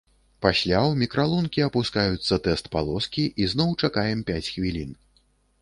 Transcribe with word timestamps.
Пасля 0.43 0.79
у 0.93 0.95
мікралункі 1.01 1.65
апускаюцца 1.67 2.41
тэст-палоскі 2.49 3.29
і 3.45 3.51
зноў 3.55 3.77
чакаем 3.85 4.27
пяць 4.31 4.45
хвілін. 4.53 4.91